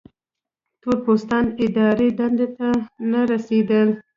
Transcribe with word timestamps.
تور 0.81 0.97
پوستان 1.03 1.45
اداري 1.65 2.07
دندو 2.17 2.47
ته 2.57 2.67
نه 3.11 3.21
رسېدل. 3.31 3.89